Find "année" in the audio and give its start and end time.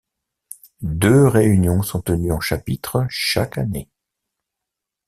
3.59-3.87